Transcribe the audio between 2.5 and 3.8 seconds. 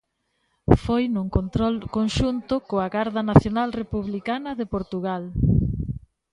coa Garda Nacional